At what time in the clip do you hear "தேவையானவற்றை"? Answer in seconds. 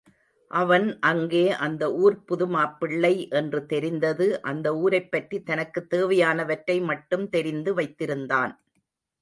5.93-6.83